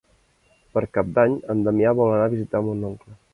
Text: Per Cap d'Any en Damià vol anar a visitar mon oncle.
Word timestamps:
Per 0.77 0.81
Cap 0.97 1.11
d'Any 1.17 1.35
en 1.55 1.61
Damià 1.67 1.93
vol 2.01 2.15
anar 2.15 2.25
a 2.31 2.33
visitar 2.33 2.63
mon 2.71 2.83
oncle. 2.91 3.17